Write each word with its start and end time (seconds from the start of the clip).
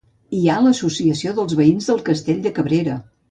Hi 0.35 0.39
ha 0.51 0.55
l'Associació 0.67 1.33
de 1.39 1.45
Veïns 1.61 1.91
del 1.91 2.03
Castell 2.09 2.43
de 2.47 2.55
Cabrera. 2.59 2.97